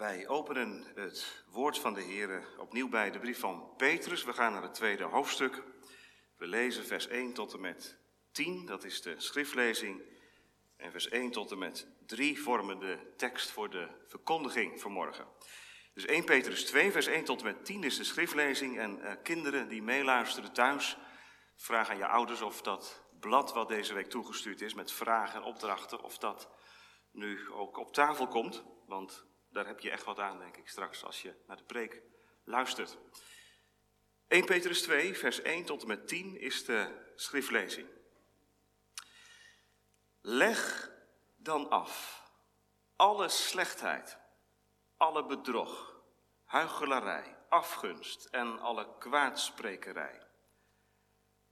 [0.00, 4.24] Wij openen het woord van de Heer opnieuw bij de brief van Petrus.
[4.24, 5.62] We gaan naar het tweede hoofdstuk.
[6.36, 7.96] We lezen vers 1 tot en met
[8.32, 10.02] 10, dat is de schriftlezing.
[10.76, 15.26] En vers 1 tot en met 3 vormen de tekst voor de verkondiging vanmorgen.
[15.94, 18.78] Dus 1 Petrus 2, vers 1 tot en met 10 is de schriftlezing.
[18.78, 20.96] En uh, kinderen die meeluisteren thuis,
[21.56, 25.46] vraag aan je ouders of dat blad wat deze week toegestuurd is met vragen en
[25.46, 26.48] opdrachten, of dat
[27.10, 28.62] nu ook op tafel komt.
[28.86, 32.02] Want daar heb je echt wat aan, denk ik, straks als je naar de preek
[32.44, 32.98] luistert.
[34.28, 37.88] 1 Petrus 2, vers 1 tot en met 10 is de schriftlezing.
[40.20, 40.90] Leg
[41.36, 42.20] dan af
[42.96, 44.18] alle slechtheid,
[44.96, 46.00] alle bedrog,
[46.44, 50.20] huichelarij, afgunst en alle kwaadsprekerij.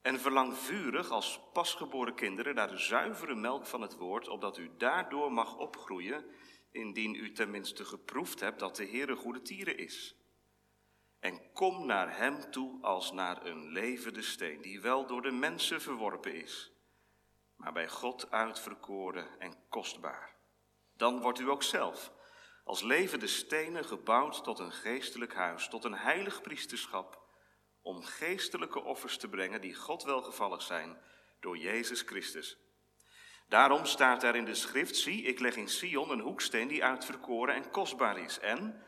[0.02, 4.70] En verlang vurig als pasgeboren kinderen naar de zuivere melk van het woord, opdat u
[4.76, 6.24] daardoor mag opgroeien
[6.70, 10.16] indien u tenminste geproefd hebt dat de Heer een goede tieren is.
[11.20, 15.80] En kom naar Hem toe als naar een levende steen, die wel door de mensen
[15.80, 16.72] verworpen is,
[17.56, 20.36] maar bij God uitverkoren en kostbaar.
[20.96, 22.12] Dan wordt u ook zelf
[22.68, 27.22] als levende stenen gebouwd tot een geestelijk huis, tot een heilig priesterschap,
[27.82, 30.98] om geestelijke offers te brengen die God welgevallig zijn
[31.40, 32.58] door Jezus Christus.
[33.48, 37.54] Daarom staat er in de schrift, zie, ik leg in Sion een hoeksteen die uitverkoren
[37.54, 38.38] en kostbaar is.
[38.38, 38.82] En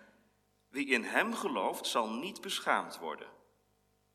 [0.69, 3.29] wie in hem gelooft, zal niet beschaamd worden.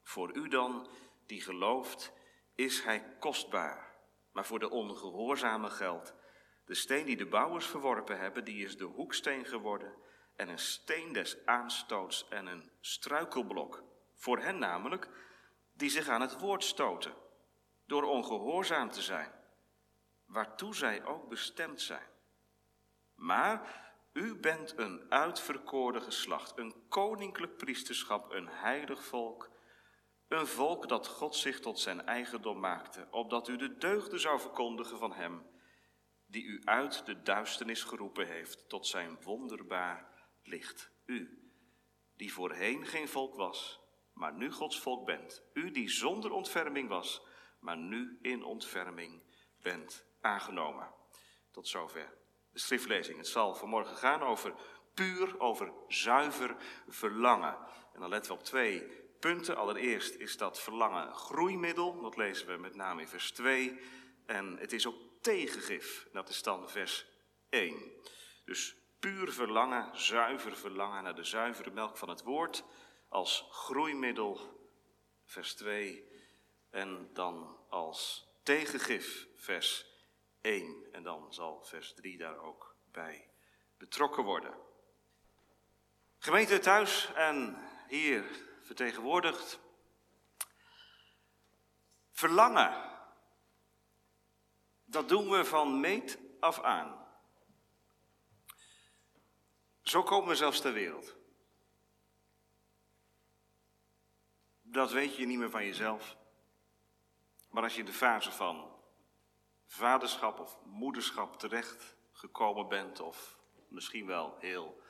[0.04, 0.88] Voor u dan,
[1.26, 2.14] die gelooft,
[2.56, 3.96] is hij kostbaar.
[4.32, 6.14] Maar voor de ongehoorzame geldt,
[6.66, 9.94] de steen die de bouwers verworpen hebben, die is de hoeksteen geworden
[10.36, 13.84] en een steen des aanstoots en een struikelblok.
[14.14, 15.10] Voor hen namelijk,
[15.74, 17.14] die zich aan het woord stoten,
[17.86, 19.35] door ongehoorzaam te zijn
[20.26, 22.10] waartoe zij ook bestemd zijn.
[23.16, 29.52] Maar u bent een uitverkoren geslacht, een koninklijk priesterschap, een heilig volk,
[30.28, 34.98] een volk dat God zich tot zijn eigendom maakte, opdat u de deugden zou verkondigen
[34.98, 35.46] van Hem,
[36.26, 40.92] die u uit de duisternis geroepen heeft tot zijn wonderbaar licht.
[41.06, 41.52] U,
[42.16, 43.80] die voorheen geen volk was,
[44.14, 45.44] maar nu Gods volk bent.
[45.54, 47.22] U die zonder ontferming was,
[47.60, 49.24] maar nu in ontferming
[49.62, 50.94] bent aangenomen.
[51.52, 52.14] Tot zover
[52.52, 53.18] de schriftlezing.
[53.18, 54.54] Het zal vanmorgen gaan over
[54.94, 56.56] puur, over zuiver
[56.88, 57.58] verlangen.
[57.94, 58.80] En dan letten we op twee
[59.20, 59.58] punten.
[59.58, 62.02] Allereerst is dat verlangen groeimiddel.
[62.02, 63.80] Dat lezen we met name in vers 2.
[64.26, 66.08] En het is ook tegengif.
[66.12, 67.06] Dat is dan vers
[67.50, 67.92] 1.
[68.46, 72.64] Dus puur verlangen, zuiver verlangen naar de zuivere melk van het woord.
[73.10, 74.40] Als groeimiddel,
[75.26, 76.08] vers 2.
[76.70, 79.95] En dan als tegengif, vers
[80.46, 80.88] 1.
[80.92, 83.30] En dan zal vers 3 daar ook bij
[83.78, 84.58] betrokken worden.
[86.18, 87.58] Gemeente thuis en
[87.88, 88.26] hier
[88.62, 89.60] vertegenwoordigd.
[92.12, 92.94] Verlangen.
[94.86, 97.08] Dat doen we van meet af aan.
[99.82, 101.16] Zo komen we zelfs ter wereld.
[104.62, 106.18] Dat weet je niet meer van jezelf.
[107.50, 108.75] Maar als je in de fase van
[109.76, 113.38] vaderschap of moederschap terecht gekomen bent, of
[113.68, 114.82] misschien wel heel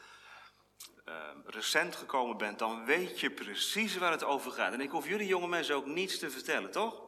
[1.05, 4.73] uh, recent gekomen bent, dan weet je precies waar het over gaat.
[4.73, 7.03] En ik hoef jullie jonge mensen ook niets te vertellen, toch?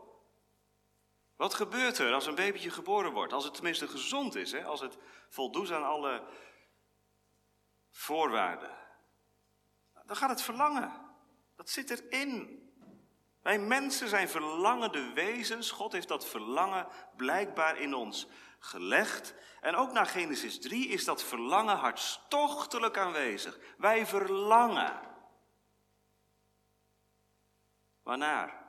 [1.35, 3.33] Wat gebeurt er als een babytje geboren wordt?
[3.33, 4.63] Als het tenminste gezond is, hè?
[4.63, 4.97] als het
[5.29, 6.23] voldoet aan alle
[7.89, 8.77] voorwaarden.
[10.05, 10.91] Dan gaat het verlangen.
[11.55, 12.66] Dat zit erin.
[13.47, 15.71] Wij mensen zijn verlangende wezens.
[15.71, 18.27] God heeft dat verlangen blijkbaar in ons
[18.59, 19.33] gelegd.
[19.61, 23.59] En ook na Genesis 3 is dat verlangen hartstochtelijk aanwezig.
[23.77, 24.99] Wij verlangen.
[28.03, 28.65] Waarnaar?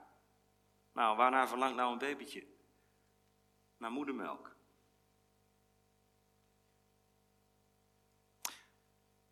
[0.93, 2.47] Nou, waarnaar verlangt nou een babytje?
[3.77, 4.57] Naar moedermelk.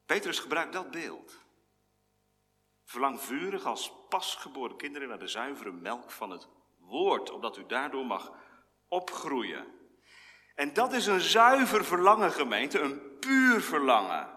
[0.07, 1.46] Petrus gebruikt dat beeld.
[2.87, 6.49] Verlang vurig als pasgeboren kinderen naar de zuivere melk van het
[6.79, 8.33] woord, opdat u daardoor mag
[8.89, 9.67] opgroeien.
[10.55, 14.35] En dat is een zuiver verlangen, gemeente, een puur verlangen.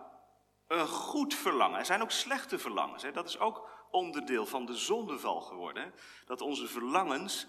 [0.67, 1.79] Een goed verlangen.
[1.79, 3.03] Er zijn ook slechte verlangens.
[3.03, 3.11] Hè?
[3.11, 5.93] Dat is ook onderdeel van de zondeval geworden.
[6.25, 7.47] Dat onze verlangens,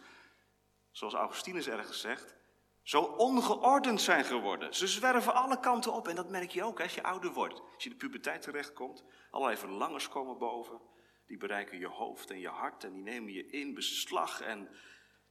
[0.90, 2.34] zoals Augustinus ergens zegt,
[2.82, 4.74] zo ongeordend zijn geworden.
[4.74, 7.62] Ze zwerven alle kanten op en dat merk je ook als je ouder wordt.
[7.80, 10.80] Als je in de puberteit terechtkomt, allerlei verlangens komen boven.
[11.26, 14.40] Die bereiken je hoofd en je hart en die nemen je in beslag.
[14.40, 14.68] En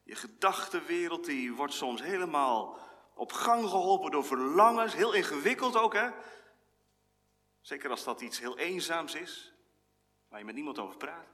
[0.04, 2.80] je gedachtenwereld die wordt soms helemaal
[3.16, 4.94] op gang geholpen door verlangens.
[4.94, 6.10] Heel ingewikkeld ook hè.
[7.62, 9.54] Zeker als dat iets heel eenzaams is,
[10.28, 11.28] waar je met niemand over praat.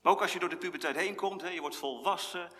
[0.00, 2.50] Maar ook als je door de puberteit heen komt, hè, je wordt volwassen,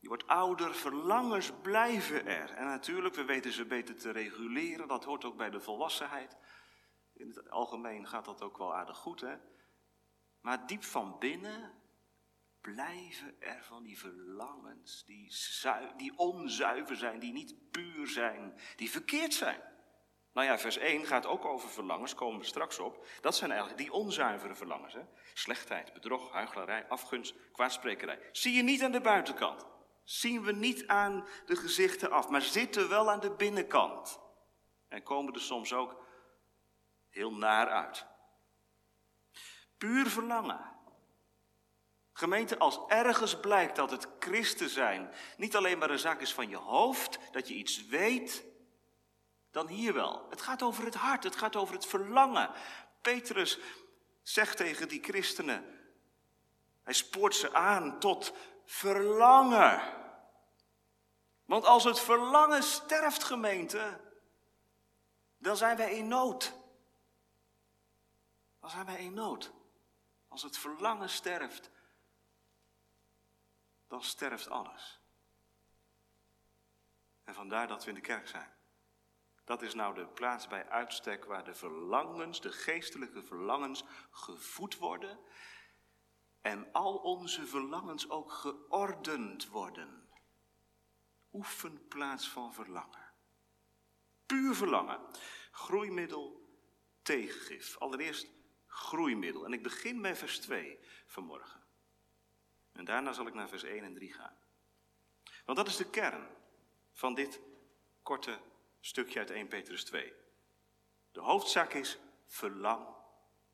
[0.00, 2.50] je wordt ouder, verlangens blijven er.
[2.50, 6.36] En natuurlijk, we weten ze beter te reguleren, dat hoort ook bij de volwassenheid.
[7.14, 9.36] In het algemeen gaat dat ook wel aardig goed, hè.
[10.40, 11.72] Maar diep van binnen
[12.60, 15.32] blijven er van die verlangens, die,
[15.96, 19.60] die onzuiver zijn, die niet puur zijn, die verkeerd zijn.
[20.32, 23.06] Nou ja, vers 1 gaat ook over verlangens, komen we straks op.
[23.20, 24.94] Dat zijn eigenlijk die onzuivere verlangens.
[24.94, 25.00] Hè?
[25.34, 28.28] Slechtheid, bedrog, huichelarij, afgunst, kwaadsprekerij.
[28.32, 29.66] Zie je niet aan de buitenkant.
[30.08, 34.20] Zien we niet aan de gezichten af, maar zitten wel aan de binnenkant.
[34.88, 36.04] En komen er soms ook
[37.08, 38.06] heel naar uit.
[39.78, 40.60] Puur verlangen.
[42.12, 46.48] Gemeente, als ergens blijkt dat het christen zijn niet alleen maar een zaak is van
[46.48, 48.44] je hoofd, dat je iets weet,
[49.50, 50.26] dan hier wel.
[50.30, 52.50] Het gaat over het hart, het gaat over het verlangen.
[53.02, 53.58] Petrus
[54.22, 55.64] zegt tegen die christenen,
[56.82, 58.32] hij spoort ze aan tot
[58.68, 59.96] verlangen.
[61.44, 64.00] Want als het verlangen sterft, gemeente,
[65.38, 66.54] dan zijn wij in nood.
[68.60, 69.52] Dan zijn wij in nood.
[70.28, 71.70] Als het verlangen sterft,
[73.86, 75.00] dan sterft alles.
[77.24, 78.56] En vandaar dat we in de kerk zijn.
[79.44, 85.18] Dat is nou de plaats bij uitstek waar de verlangens, de geestelijke verlangens, gevoed worden.
[86.48, 90.08] En al onze verlangens ook geordend worden.
[91.32, 93.12] Oefenplaats van verlangen.
[94.26, 95.00] Puur verlangen.
[95.50, 96.48] Groeimiddel,
[97.02, 97.76] tegengif.
[97.78, 98.28] Allereerst
[98.66, 99.44] groeimiddel.
[99.44, 101.62] En ik begin bij vers 2 vanmorgen.
[102.72, 104.36] En daarna zal ik naar vers 1 en 3 gaan.
[105.44, 106.28] Want dat is de kern
[106.92, 107.40] van dit
[108.02, 108.40] korte
[108.80, 110.12] stukje uit 1 Petrus 2.
[111.12, 112.86] De hoofdzaak is verlang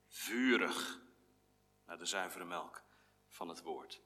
[0.08, 1.00] vurig
[1.86, 2.83] naar de zuivere melk
[3.34, 4.00] van het woord.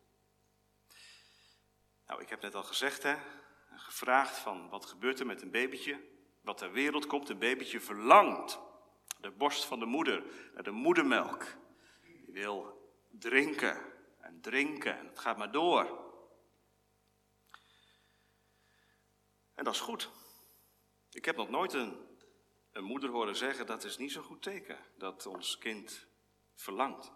[2.06, 3.16] Nou, ik heb net al gezegd, hè,
[3.76, 6.00] gevraagd van wat gebeurt er met een babytje,
[6.40, 7.28] wat ter wereld komt.
[7.28, 8.58] Een babytje verlangt
[9.20, 11.44] de borst van de moeder, naar de moedermelk.
[12.02, 16.06] Die wil drinken en drinken en het gaat maar door.
[19.54, 20.10] En dat is goed.
[21.10, 21.96] Ik heb nog nooit een,
[22.72, 26.06] een moeder horen zeggen dat is niet zo'n goed teken dat ons kind
[26.54, 27.12] verlangt.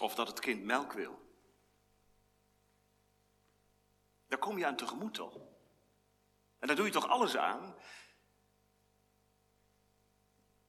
[0.00, 1.22] Of dat het kind melk wil.
[4.26, 5.34] Daar kom je aan tegemoet toch?
[6.58, 7.74] En daar doe je toch alles aan?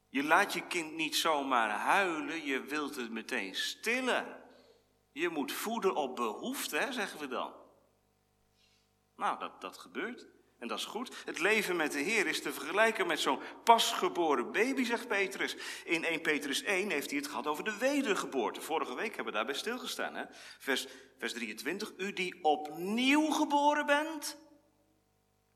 [0.09, 4.43] Je laat je kind niet zomaar huilen, je wilt het meteen stillen.
[5.11, 7.53] Je moet voeden op behoefte, zeggen we dan.
[9.15, 10.27] Nou, dat, dat gebeurt.
[10.59, 11.15] En dat is goed.
[11.25, 15.55] Het leven met de Heer is te vergelijken met zo'n pasgeboren baby, zegt Petrus.
[15.83, 18.61] In 1 Petrus 1 heeft hij het gehad over de wedergeboorte.
[18.61, 20.15] Vorige week hebben we daarbij stilgestaan.
[20.15, 20.23] Hè?
[20.59, 20.87] Vers,
[21.17, 21.93] vers 23.
[21.97, 24.43] U die opnieuw geboren bent.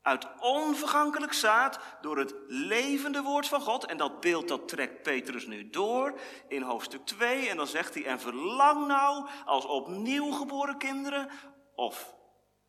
[0.02, 3.84] Uit onvergankelijk zaad door het levende woord van God.
[3.84, 7.48] En dat beeld dat trekt Petrus nu door in hoofdstuk 2.
[7.48, 11.30] En dan zegt hij, en verlang nou als opnieuw geboren kinderen.
[11.74, 12.14] Of,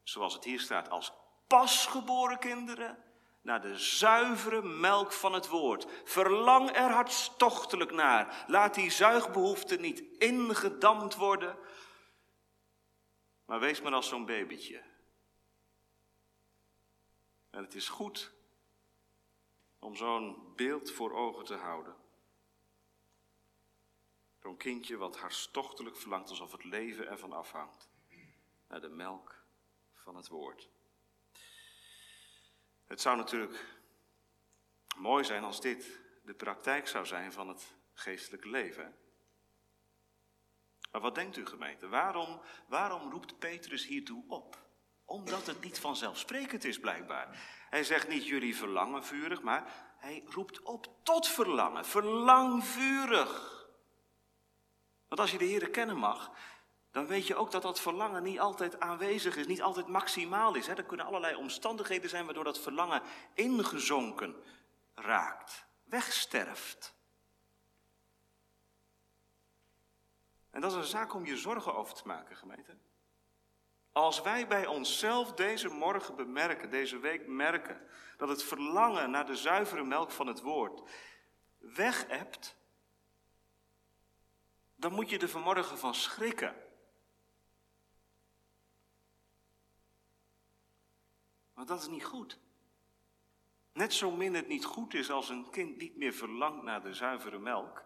[0.04, 1.14] zoals het hier staat, als
[1.52, 3.04] pasgeboren kinderen
[3.42, 5.88] naar de zuivere melk van het woord.
[6.04, 8.46] Verlang er hartstochtelijk naar.
[8.48, 11.58] Laat die zuigbehoefte niet ingedampt worden.
[13.46, 14.82] Maar wees maar als zo'n babytje.
[17.50, 18.32] En het is goed
[19.80, 21.96] om zo'n beeld voor ogen te houden.
[24.42, 27.90] Zo'n kindje wat hartstochtelijk verlangt alsof het leven ervan afhangt.
[28.68, 29.44] Naar de melk
[29.94, 30.71] van het woord.
[32.92, 33.66] Het zou natuurlijk
[34.98, 38.96] mooi zijn als dit de praktijk zou zijn van het geestelijke leven.
[40.92, 41.88] Maar wat denkt u gemeente?
[41.88, 44.58] Waarom, waarom roept Petrus hiertoe op?
[45.06, 47.38] Omdat het niet vanzelfsprekend is blijkbaar.
[47.70, 51.86] Hij zegt niet jullie verlangen vurig, maar hij roept op tot verlangen.
[51.86, 53.66] Verlang vurig.
[55.08, 56.32] Want als je de Heer kennen mag,
[56.92, 60.68] dan weet je ook dat dat verlangen niet altijd aanwezig is, niet altijd maximaal is.
[60.68, 63.02] Er kunnen allerlei omstandigheden zijn waardoor dat verlangen
[63.34, 64.44] ingezonken
[64.96, 66.96] raakt, wegsterft.
[70.50, 72.78] En dat is een zaak om je zorgen over te maken, gemeente.
[73.92, 79.36] Als wij bij onszelf deze morgen bemerken, deze week merken, dat het verlangen naar de
[79.36, 80.90] zuivere melk van het woord
[81.58, 82.58] weg hebt,
[84.76, 86.61] dan moet je er vanmorgen van schrikken.
[91.62, 92.40] Want dat is niet goed.
[93.74, 96.94] Net zo min het niet goed is als een kind niet meer verlangt naar de
[96.94, 97.84] zuivere melk,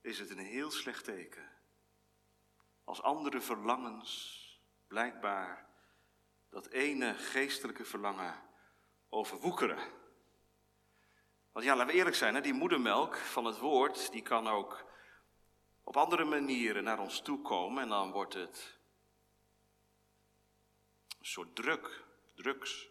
[0.00, 1.48] is het een heel slecht teken.
[2.84, 4.42] Als andere verlangens
[4.86, 5.66] blijkbaar
[6.50, 8.42] dat ene geestelijke verlangen
[9.08, 9.78] overwoekeren.
[11.52, 14.84] Want ja, laten we eerlijk zijn, hè, die moedermelk van het woord, die kan ook
[15.84, 18.82] op andere manieren naar ons toe komen en dan wordt het
[21.24, 22.04] een soort druk,
[22.34, 22.88] drugs,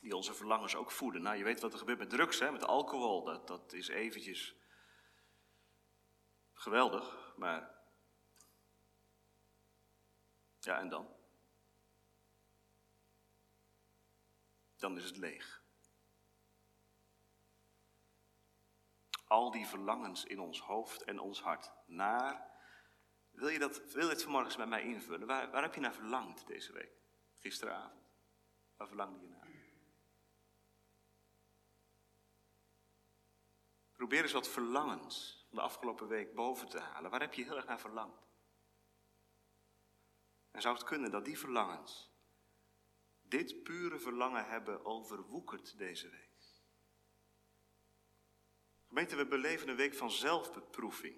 [0.00, 1.22] die onze verlangens ook voeden.
[1.22, 4.56] Nou, je weet wat er gebeurt met drugs, hè, met alcohol, dat, dat is eventjes
[6.52, 7.76] geweldig, maar
[10.60, 11.16] ja, en dan?
[14.76, 15.62] Dan is het leeg.
[19.26, 22.50] Al die verlangens in ons hoofd en ons hart naar.
[23.30, 25.26] Wil je, dat, wil je het vanmorgen met mij invullen?
[25.26, 26.97] Waar, waar heb je naar verlangd deze week?
[27.38, 28.10] Gisteravond.
[28.76, 29.48] Waar verlangde je naar?
[33.92, 37.10] Probeer eens wat verlangens van de afgelopen week boven te halen.
[37.10, 38.26] Waar heb je heel erg naar verlangd?
[40.50, 42.10] En zou het kunnen dat die verlangens
[43.22, 46.28] dit pure verlangen hebben overwoekerd deze week?
[48.88, 51.16] Gemeente, we beleven een week van zelfbeproeving.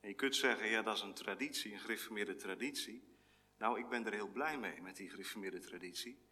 [0.00, 3.17] En je kunt zeggen, ja, dat is een traditie, een gereformeerde traditie.
[3.58, 6.26] Nou, ik ben er heel blij mee met die gereformeerde traditie.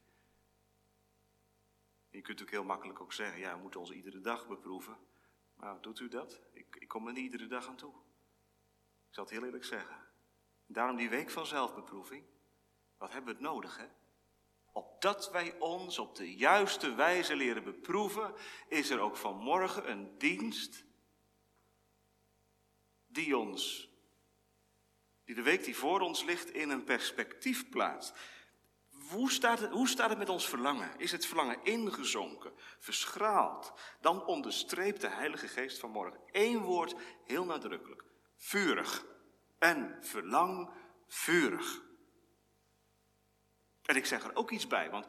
[2.10, 4.98] je kunt natuurlijk heel makkelijk ook zeggen, ja, we moeten ons iedere dag beproeven.
[5.54, 6.40] Maar doet u dat?
[6.52, 7.94] Ik, ik kom er niet iedere dag aan toe.
[9.08, 9.96] Ik zal het heel eerlijk zeggen.
[10.66, 12.24] Daarom die week van zelfbeproeving.
[12.96, 13.86] Wat hebben we het nodig, hè?
[14.72, 18.34] Opdat wij ons op de juiste wijze leren beproeven,
[18.68, 20.84] is er ook vanmorgen een dienst
[23.06, 23.90] die ons,
[25.26, 28.14] die de week die voor ons ligt, in een perspectief plaatst.
[29.10, 30.98] Hoe staat, het, staat het met ons verlangen?
[30.98, 33.72] Is het verlangen ingezonken, verschraald?
[34.00, 38.04] Dan onderstreept de Heilige Geest vanmorgen één woord heel nadrukkelijk:
[38.36, 39.04] vurig
[39.58, 40.70] en verlang
[41.08, 41.82] vurig.
[43.82, 45.06] En ik zeg er ook iets bij, want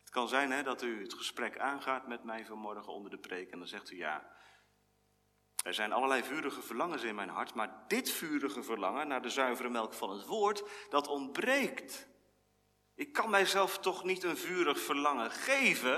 [0.00, 3.50] het kan zijn hè, dat u het gesprek aangaat met mij vanmorgen onder de preek
[3.50, 4.37] en dan zegt u ja,
[5.64, 9.68] er zijn allerlei vurige verlangens in mijn hart, maar dit vurige verlangen naar de zuivere
[9.68, 12.08] melk van het woord, dat ontbreekt.
[12.94, 15.96] Ik kan mijzelf toch niet een vurig verlangen geven?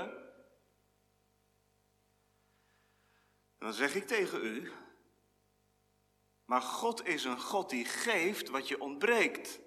[3.57, 4.71] En dan zeg ik tegen u,
[6.45, 9.59] maar God is een God die geeft wat je ontbreekt.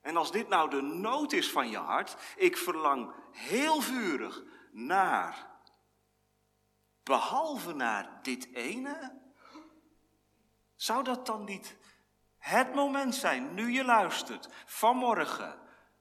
[0.00, 4.42] En als dit nou de nood is van je hart, ik verlang heel vurig
[4.72, 5.55] naar,
[7.06, 9.12] behalve naar dit ene,
[10.74, 11.76] zou dat dan niet
[12.38, 15.58] het moment zijn, nu je luistert, vanmorgen,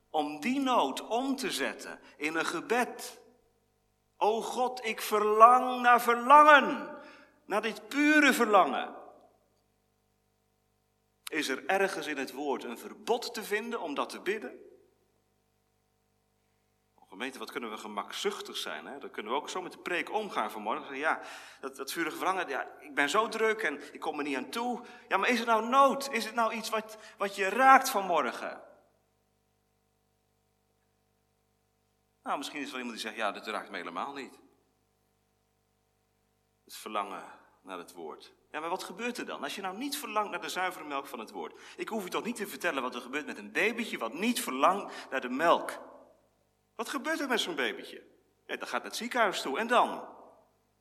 [0.09, 3.19] om die nood om te zetten in een gebed?
[4.17, 6.97] O God, ik verlang naar verlangen,
[7.45, 8.95] naar dit pure verlangen.
[11.27, 14.59] Is er ergens in het woord een verbod te vinden om dat te bidden?
[17.15, 18.86] Gemeente, wat kunnen we gemakzuchtig zijn?
[18.86, 19.00] Hè?
[19.00, 20.98] Dan kunnen we ook zo met de preek omgaan vanmorgen.
[20.98, 21.22] Ja,
[21.60, 24.50] dat, dat vurige verlangen, ja, ik ben zo druk en ik kom er niet aan
[24.50, 24.86] toe.
[25.07, 26.12] Ja, maar is het nou nood?
[26.12, 28.63] Is het nou iets wat, wat je raakt vanmorgen?
[32.24, 34.39] Nou, misschien is er wel iemand die zegt, ja, dat raakt me helemaal niet.
[36.63, 37.24] Het verlangen
[37.62, 38.34] naar het woord.
[38.51, 39.43] Ja, maar wat gebeurt er dan?
[39.43, 41.60] Als je nou niet verlangt naar de zuivere melk van het woord.
[41.77, 44.41] Ik hoef u toch niet te vertellen wat er gebeurt met een babytje wat niet
[44.41, 45.93] verlangt naar de melk.
[46.75, 48.03] Wat gebeurt er met zo'n babytje?
[48.46, 49.60] Ja, dan gaat het ziekenhuis toe.
[49.60, 50.08] En dan?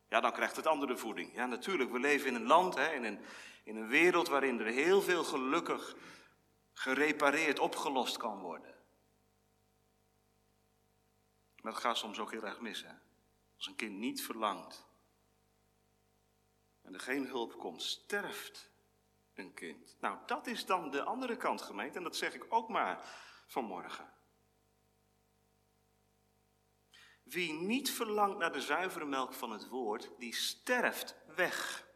[0.09, 1.35] Ja, dan krijgt het andere voeding.
[1.35, 3.21] Ja, natuurlijk, we leven in een land, hè, in, een,
[3.65, 5.97] in een wereld waarin er heel veel gelukkig
[6.73, 8.75] gerepareerd, opgelost kan worden.
[11.61, 12.93] Maar dat gaat soms ook heel erg mis, hè?
[13.57, 14.87] Als een kind niet verlangt
[16.83, 18.71] en er geen hulp komt, sterft
[19.35, 19.97] een kind.
[20.01, 23.05] Nou, dat is dan de andere kant, gemeente, en dat zeg ik ook maar
[23.47, 24.13] vanmorgen.
[27.35, 31.89] Wie niet verlangt naar de zuivere melk van het woord, die sterft weg.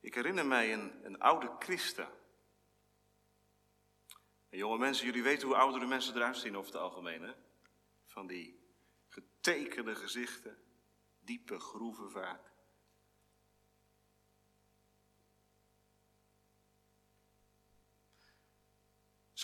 [0.00, 2.08] Ik herinner mij een, een oude christen.
[4.48, 7.32] En jonge mensen, jullie weten hoe oudere mensen eruit zien over het algemeen, hè?
[8.06, 8.60] Van die
[9.08, 10.58] getekende gezichten,
[11.20, 12.53] diepe groeven vaak.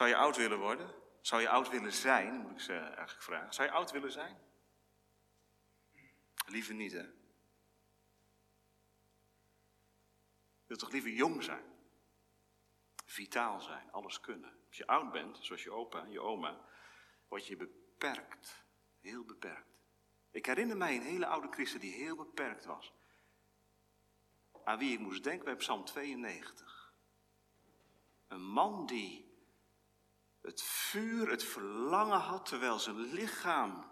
[0.00, 0.95] Zou je oud willen worden?
[1.21, 3.54] Zou je oud willen zijn, moet ik ze eigenlijk vragen.
[3.54, 4.38] Zou je oud willen zijn?
[6.47, 7.07] Liever niet, hè?
[10.66, 11.64] Je toch liever jong zijn?
[13.04, 14.50] vitaal zijn, alles kunnen.
[14.69, 16.61] Als je oud bent, zoals je opa en je oma,
[17.28, 18.64] word je beperkt.
[19.00, 19.80] Heel beperkt.
[20.30, 22.92] Ik herinner mij een hele oude christen die heel beperkt was.
[24.64, 26.95] Aan wie ik moest denken bij Psalm 92.
[28.28, 29.29] Een man die
[30.50, 33.85] het vuur, het verlangen had, terwijl zijn lichaam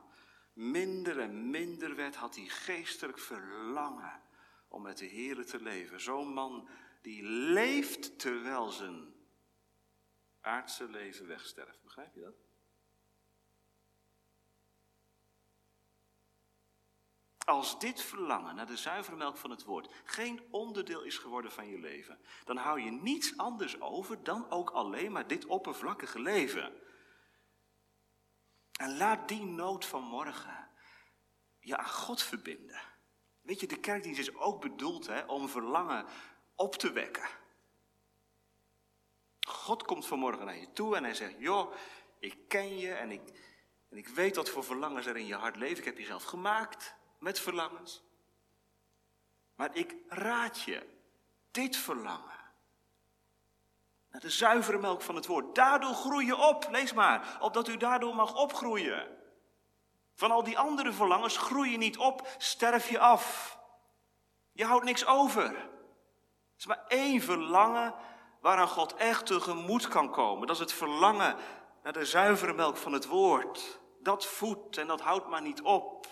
[0.53, 4.23] minder en minder werd, had hij geestelijk verlangen
[4.69, 6.01] om met de Heer te leven.
[6.01, 6.69] Zo'n man
[7.03, 9.15] die leeft terwijl zijn
[10.41, 11.83] aardse leven wegsterft.
[11.83, 12.48] Begrijp je dat?
[17.49, 21.69] Als dit verlangen naar de zuivere melk van het woord geen onderdeel is geworden van
[21.69, 26.73] je leven, dan hou je niets anders over dan ook alleen maar dit oppervlakkige leven.
[28.73, 30.69] En laat die nood van morgen
[31.61, 32.81] je aan God verbinden.
[33.41, 36.07] Weet je, de kerkdienst is ook bedoeld hè, om verlangen
[36.55, 37.29] op te wekken.
[39.41, 41.75] God komt vanmorgen naar je toe en hij zegt, joh,
[42.19, 43.23] ik ken je en ik,
[43.89, 45.79] en ik weet wat voor verlangens er in je hart leven.
[45.79, 48.03] Ik heb je zelf gemaakt met verlangens.
[49.55, 50.87] Maar ik raad je
[51.51, 52.37] dit verlangen.
[54.11, 55.55] Naar de zuivere melk van het woord.
[55.55, 56.69] Daardoor groei je op.
[56.71, 57.39] Lees maar.
[57.41, 59.17] Opdat u daardoor mag opgroeien.
[60.15, 63.59] Van al die andere verlangens groei je niet op, sterf je af.
[64.53, 65.45] Je houdt niks over.
[65.45, 65.69] Er
[66.59, 67.95] is maar één verlangen
[68.41, 70.47] waaraan God echt tegemoet kan komen.
[70.47, 71.37] Dat is het verlangen
[71.83, 73.81] naar de zuivere melk van het woord.
[74.01, 76.07] Dat voedt en dat houdt maar niet op.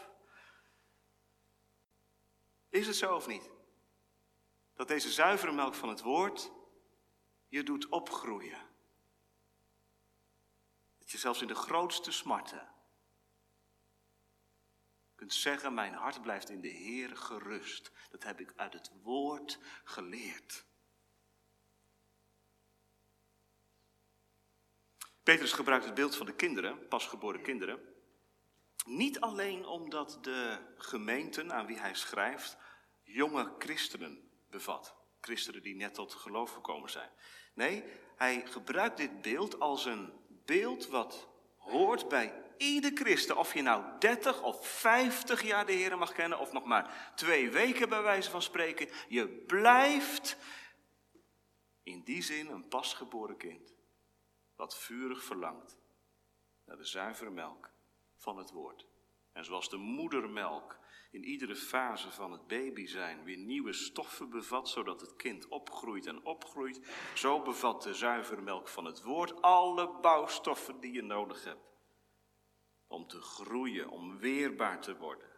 [2.76, 3.50] Is het zo of niet?
[4.74, 6.50] Dat deze zuivere melk van het woord
[7.48, 8.60] je doet opgroeien.
[10.98, 12.74] Dat je zelfs in de grootste smarten
[15.14, 17.90] kunt zeggen, mijn hart blijft in de Heer gerust.
[18.10, 20.64] Dat heb ik uit het woord geleerd.
[25.22, 27.94] Petrus gebruikt het beeld van de kinderen, pasgeboren kinderen,
[28.86, 32.56] niet alleen omdat de gemeenten aan wie hij schrijft
[33.16, 34.94] jonge christenen bevat.
[35.20, 37.10] Christenen die net tot geloof gekomen zijn.
[37.54, 37.84] Nee,
[38.16, 43.36] hij gebruikt dit beeld als een beeld wat hoort bij ieder christen.
[43.36, 47.50] Of je nou 30 of 50 jaar de Heer mag kennen, of nog maar twee
[47.50, 48.88] weken bij wijze van spreken.
[49.08, 50.36] Je blijft
[51.82, 53.74] in die zin een pasgeboren kind.
[54.56, 55.76] Wat vurig verlangt
[56.64, 57.70] naar de zuivere melk
[58.16, 58.86] van het woord.
[59.32, 60.78] En zoals de moedermelk
[61.16, 66.06] in iedere fase van het baby zijn weer nieuwe stoffen bevat, zodat het kind opgroeit
[66.06, 66.80] en opgroeit,
[67.14, 71.64] zo bevat de zuivere melk van het woord alle bouwstoffen die je nodig hebt
[72.86, 75.30] om te groeien, om weerbaar te worden.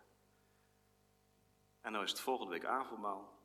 [1.81, 3.39] En nou is het volgende week avondmaal.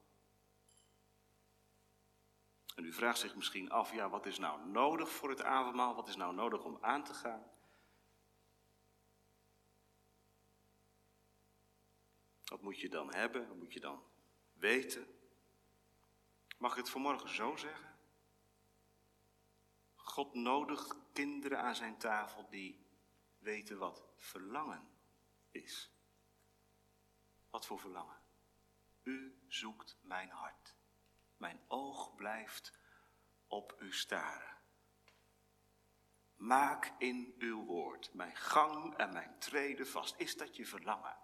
[2.75, 5.95] En u vraagt zich misschien af, ja, wat is nou nodig voor het avondmaal?
[5.95, 7.52] Wat is nou nodig om aan te gaan?
[12.53, 13.47] Wat moet je dan hebben?
[13.47, 14.03] Wat moet je dan
[14.53, 15.07] weten?
[16.57, 17.97] Mag ik het vanmorgen zo zeggen?
[19.95, 22.85] God nodigt kinderen aan zijn tafel die
[23.39, 24.87] weten wat verlangen
[25.51, 25.91] is.
[27.49, 28.21] Wat voor verlangen?
[29.03, 30.75] U zoekt mijn hart.
[31.37, 32.79] Mijn oog blijft
[33.47, 34.57] op u staren.
[36.35, 40.19] Maak in uw woord mijn gang en mijn treden vast.
[40.19, 41.22] Is dat je verlangen?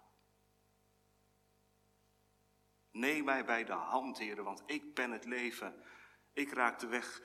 [3.00, 5.82] Neem mij bij de hand, heren, want ik ben het leven.
[6.32, 7.22] Ik raak de weg,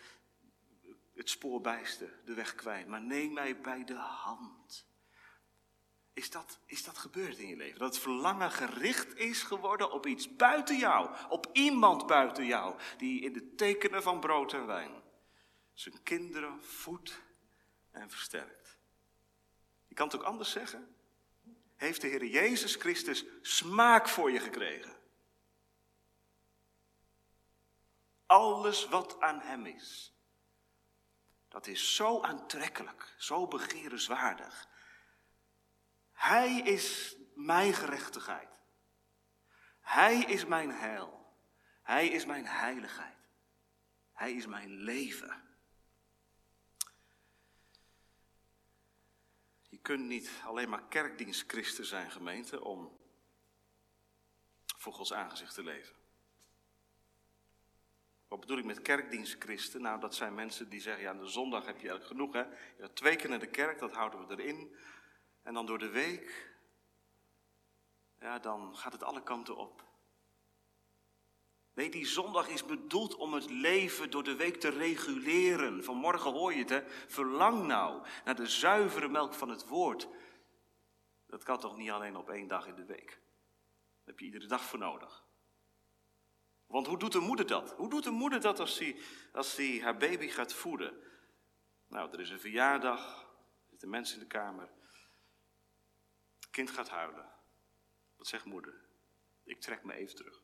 [1.15, 2.87] het spoor bijster, de weg kwijt.
[2.87, 4.87] Maar neem mij bij de hand.
[6.13, 7.79] Is dat, is dat gebeurd in je leven?
[7.79, 13.21] Dat het verlangen gericht is geworden op iets buiten jou, op iemand buiten jou, die
[13.21, 15.03] in de tekenen van brood en wijn
[15.73, 17.21] zijn kinderen voedt
[17.91, 18.77] en versterkt.
[19.87, 20.95] Je kan het ook anders zeggen.
[21.75, 24.94] Heeft de Heer Jezus Christus smaak voor je gekregen?
[28.35, 30.13] Alles wat aan Hem is.
[31.47, 34.67] Dat is zo aantrekkelijk, zo begerenswaardig.
[36.11, 38.61] Hij is mijn gerechtigheid.
[39.79, 41.33] Hij is mijn heil.
[41.83, 43.17] Hij is mijn heiligheid.
[44.13, 45.43] Hij is mijn leven.
[49.69, 52.99] Je kunt niet alleen maar kerkdienstchristen zijn, gemeente, om
[54.77, 56.04] voor Gods aangezicht te leven.
[58.27, 59.81] Wat bedoel ik met kerkdienstchristen?
[59.81, 62.89] Nou, dat zijn mensen die zeggen, ja, de zondag heb je eigenlijk genoeg, hè.
[62.89, 64.75] Twee keer naar de kerk, dat houden we erin.
[65.41, 66.53] En dan door de week,
[68.19, 69.83] ja, dan gaat het alle kanten op.
[71.73, 75.83] Nee, die zondag is bedoeld om het leven door de week te reguleren.
[75.83, 76.83] Vanmorgen hoor je het, hè?
[77.07, 80.07] Verlang nou naar de zuivere melk van het woord.
[81.27, 83.09] Dat kan toch niet alleen op één dag in de week?
[83.09, 85.24] Daar heb je iedere dag voor nodig.
[86.67, 87.71] Want hoe doet een moeder dat?
[87.71, 88.97] Hoe doet een moeder dat als hij
[89.33, 91.01] als die haar baby gaat voeden?
[91.87, 94.69] Nou, er is een verjaardag, er zitten mensen in de kamer.
[96.35, 97.29] Het kind gaat huilen.
[98.15, 98.85] Wat zegt moeder?
[99.43, 100.41] Ik trek me even terug.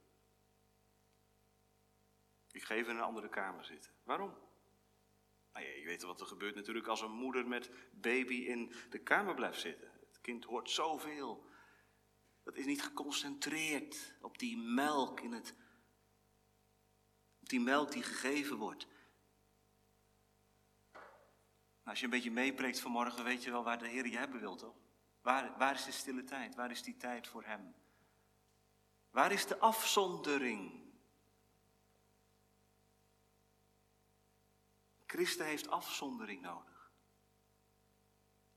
[2.51, 3.91] Ik ga even in een andere kamer zitten.
[4.03, 4.37] Waarom?
[5.53, 8.99] Nou ja, je weet wat er gebeurt natuurlijk als een moeder met baby in de
[8.99, 9.91] kamer blijft zitten.
[10.07, 11.49] Het kind hoort zoveel.
[12.43, 15.55] Dat is niet geconcentreerd op die melk in het.
[17.51, 18.87] Die melk die gegeven wordt.
[20.91, 21.03] Nou,
[21.83, 24.55] als je een beetje meepreekt vanmorgen, weet je wel waar de Heer je hebben wil,
[24.55, 24.75] toch?
[25.21, 26.55] Waar, waar is de stille tijd?
[26.55, 27.73] Waar is die tijd voor Hem?
[29.09, 30.83] Waar is de afzondering?
[35.05, 36.91] Christen heeft afzondering nodig.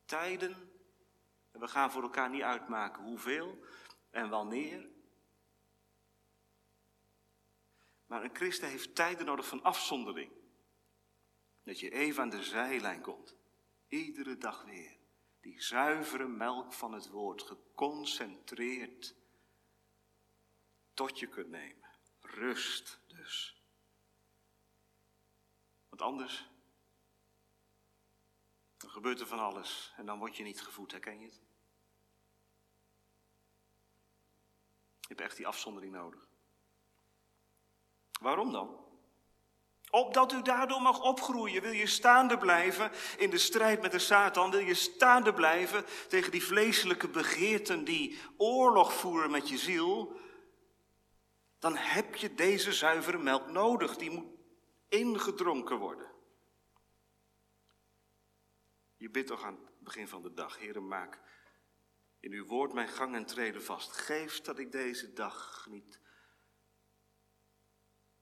[0.05, 0.71] Tijden,
[1.51, 3.65] en we gaan voor elkaar niet uitmaken hoeveel
[4.11, 4.94] en wanneer.
[8.07, 10.33] Maar een christen heeft tijden nodig van afzondering.
[11.63, 13.37] Dat je even aan de zijlijn komt.
[13.89, 14.97] Iedere dag weer.
[15.41, 19.15] Die zuivere melk van het woord, geconcentreerd,
[20.95, 21.89] tot je kunt nemen.
[22.21, 23.63] Rust dus.
[25.89, 26.51] Want anders,
[28.77, 31.41] dan gebeurt er van alles en dan word je niet gevoed, herken je het?
[35.01, 36.29] Je hebt echt die afzondering nodig.
[38.21, 38.83] Waarom dan?
[39.91, 41.63] Opdat u daardoor mag opgroeien.
[41.63, 44.51] Wil je staande blijven in de strijd met de Satan?
[44.51, 50.21] Wil je staande blijven tegen die vleeselijke begeerten die oorlog voeren met je ziel?
[51.59, 53.97] Dan heb je deze zuivere melk nodig.
[53.97, 54.35] Die moet
[54.89, 56.13] ingedronken worden.
[58.97, 61.21] Je bidt toch aan het begin van de dag, Heer, maak
[62.21, 63.93] in uw woord mijn gang en treden vast.
[63.93, 66.01] Geef dat ik deze dag niet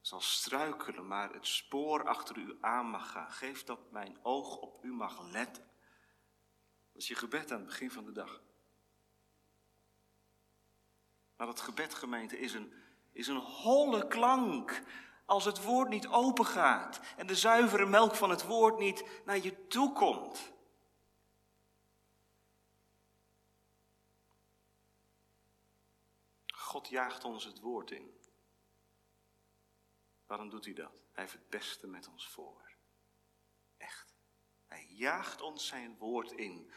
[0.02, 3.30] zal struikelen, maar het spoor achter u aan mag gaan.
[3.30, 5.70] Geef dat mijn oog op u mag letten.
[6.92, 8.42] Dat is je gebed aan het begin van de dag.
[11.36, 12.72] Maar dat gebed, gemeente, is een,
[13.12, 14.82] is een holle klank
[15.24, 19.38] als het woord niet open gaat en de zuivere melk van het woord niet naar
[19.38, 20.52] je toe komt.
[26.46, 28.20] God jaagt ons het woord in.
[30.32, 31.04] Waarom doet hij dat?
[31.12, 32.72] Hij heeft het beste met ons voor.
[33.76, 34.14] Echt.
[34.66, 36.70] Hij jaagt ons zijn woord in.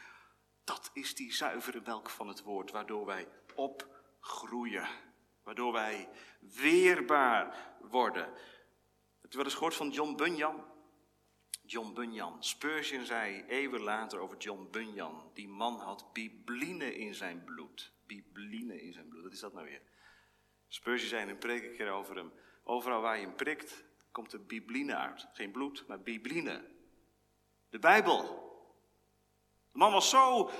[0.64, 4.88] Dat is die zuivere melk van het woord, waardoor wij opgroeien.
[5.44, 8.34] Waardoor wij weerbaar worden.
[9.22, 10.66] Het wel eens gehoord van John Bunyan?
[11.66, 12.44] John Bunyan.
[12.44, 15.32] Spurgeon zei eeuwen later over John Bunyan.
[15.34, 17.94] Die man had bibline in zijn bloed.
[18.06, 19.24] Bibline in zijn bloed.
[19.24, 19.82] Wat is dat nou weer?
[20.68, 22.32] Spurgeon zei in een preek een keer over hem.
[22.68, 25.28] Overal waar je hem prikt, komt er bibline uit.
[25.34, 26.66] Geen bloed, maar bibline.
[27.70, 28.24] De Bijbel.
[29.72, 30.52] De man was zo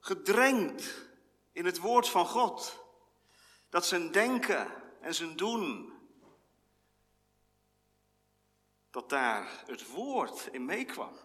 [0.00, 1.08] gedrenkt
[1.52, 2.84] in het woord van God.
[3.68, 4.66] Dat zijn denken
[5.00, 5.92] en zijn doen.
[8.90, 11.16] Dat daar het woord in meekwam.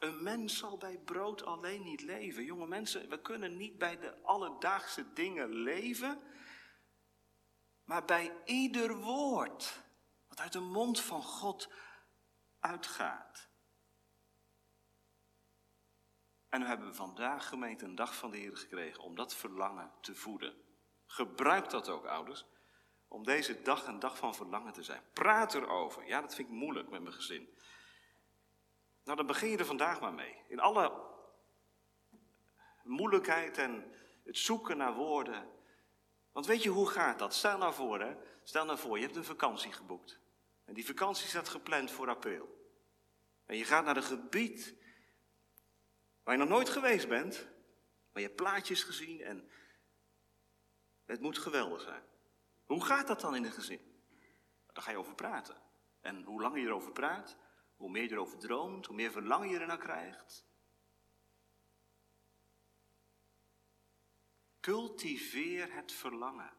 [0.00, 2.44] Een mens zal bij brood alleen niet leven.
[2.44, 6.20] Jonge mensen, we kunnen niet bij de alledaagse dingen leven,
[7.92, 9.82] maar bij ieder woord
[10.28, 11.68] wat uit de mond van God
[12.60, 13.48] uitgaat.
[16.48, 20.14] En we hebben vandaag gemeente een dag van de Heer gekregen om dat verlangen te
[20.14, 20.54] voeden.
[21.06, 22.46] Gebruik dat ook, ouders,
[23.08, 25.02] om deze dag een dag van verlangen te zijn.
[25.12, 26.06] Praat erover.
[26.06, 27.58] Ja, dat vind ik moeilijk met mijn gezin.
[29.04, 30.42] Nou, dan begin je er vandaag maar mee.
[30.48, 31.10] In alle
[32.82, 35.60] moeilijkheid en het zoeken naar woorden.
[36.32, 37.34] Want weet je, hoe gaat dat?
[37.34, 38.16] Stel nou voor.
[38.42, 40.18] Stel nou voor, je hebt een vakantie geboekt.
[40.64, 42.70] En die vakantie staat gepland voor april.
[43.46, 44.74] En je gaat naar een gebied
[46.22, 47.46] waar je nog nooit geweest bent.
[48.12, 49.50] Maar je hebt plaatjes gezien en
[51.04, 52.02] het moet geweldig zijn.
[52.64, 53.80] Hoe gaat dat dan in een gezin?
[54.72, 55.56] Daar ga je over praten.
[56.00, 57.36] En hoe langer je erover praat,
[57.76, 60.44] hoe meer je erover droomt, hoe meer verlangen je ernaar krijgt.
[64.62, 66.52] Cultiveer het verlangen.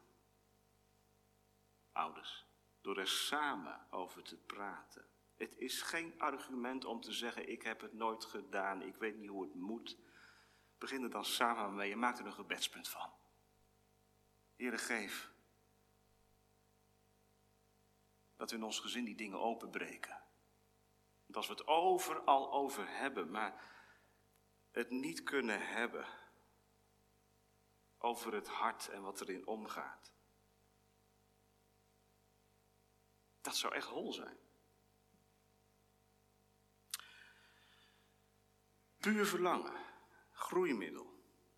[1.91, 2.45] Ouders,
[2.81, 5.05] door er samen over te praten.
[5.35, 9.29] Het is geen argument om te zeggen: Ik heb het nooit gedaan, ik weet niet
[9.29, 9.97] hoe het moet.
[10.77, 13.09] Begin er dan samen mee en maak er een gebedspunt van.
[14.55, 15.31] Heere, geef
[18.35, 20.21] dat we in ons gezin die dingen openbreken.
[21.25, 23.71] Want als we het overal over hebben, maar
[24.71, 26.07] het niet kunnen hebben
[28.05, 30.11] over het hart en wat erin omgaat.
[33.41, 34.37] Dat zou echt hol zijn.
[38.97, 39.73] Puur verlangen,
[40.31, 41.13] groeimiddel.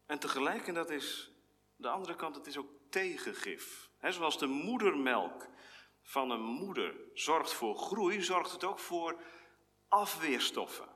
[0.05, 1.31] En tegelijk, en dat is
[1.75, 3.89] de andere kant, het is ook tegengif.
[4.01, 5.47] Zoals de moedermelk
[6.01, 9.23] van een moeder zorgt voor groei, zorgt het ook voor
[9.87, 10.94] afweerstoffen.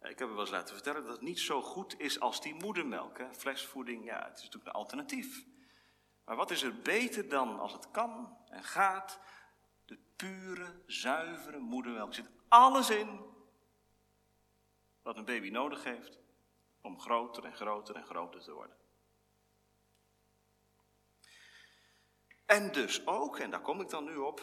[0.00, 2.54] Ik heb er wel eens laten vertellen dat het niet zo goed is als die
[2.54, 3.18] moedermelk.
[3.18, 3.34] Hè.
[3.34, 5.44] Flesvoeding, ja, het is natuurlijk een alternatief.
[6.24, 9.20] Maar wat is er beter dan als het kan en gaat?
[9.84, 12.08] De pure, zuivere moedermelk.
[12.08, 13.20] Er zit alles in
[15.02, 16.18] wat een baby nodig heeft
[16.80, 18.76] om groter en groter en groter te worden.
[22.46, 24.42] En dus ook, en daar kom ik dan nu op,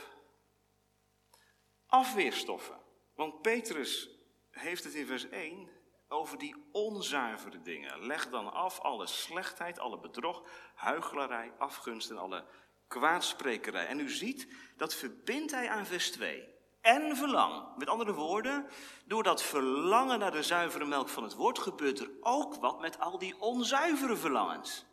[1.85, 2.79] afweerstoffen.
[3.13, 4.16] Want Petrus
[4.57, 5.69] heeft het in vers 1
[6.07, 8.05] over die onzuivere dingen.
[8.05, 10.43] Leg dan af alle slechtheid, alle bedrog,
[10.75, 12.45] huichelarij, afgunst en alle
[12.87, 13.85] kwaadsprekerij.
[13.85, 16.55] En u ziet, dat verbindt hij aan vers 2.
[16.81, 17.77] En verlang.
[17.77, 18.67] Met andere woorden,
[19.05, 22.99] door dat verlangen naar de zuivere melk van het woord gebeurt er ook wat met
[22.99, 24.85] al die onzuivere verlangens.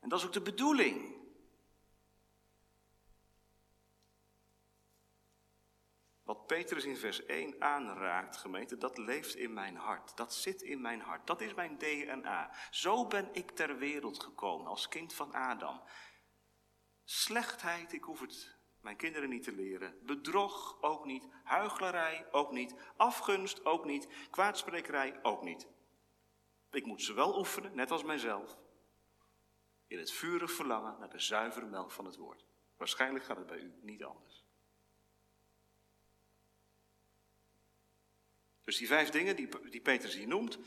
[0.00, 1.13] En dat is ook de bedoeling.
[6.24, 10.16] Wat Petrus in vers 1 aanraakt, gemeente, dat leeft in mijn hart.
[10.16, 11.26] Dat zit in mijn hart.
[11.26, 12.54] Dat is mijn DNA.
[12.70, 15.82] Zo ben ik ter wereld gekomen als kind van Adam.
[17.04, 19.98] Slechtheid, ik hoef het mijn kinderen niet te leren.
[20.02, 21.28] Bedrog ook niet.
[21.44, 22.74] Huichelarij ook niet.
[22.96, 24.08] Afgunst ook niet.
[24.30, 25.66] Kwaadsprekerij ook niet.
[26.70, 28.58] Ik moet ze wel oefenen, net als mijzelf.
[29.86, 32.44] In het vurig verlangen naar de zuivere melk van het woord.
[32.76, 34.33] Waarschijnlijk gaat het bij u niet anders.
[38.64, 40.58] Dus die vijf dingen die, die Petrus hier noemt,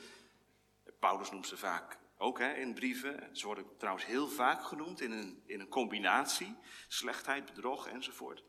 [0.99, 3.35] Paulus noemt ze vaak ook hè, in brieven.
[3.37, 6.55] Ze worden trouwens heel vaak genoemd in een, in een combinatie,
[6.87, 8.43] slechtheid, bedrog enzovoort.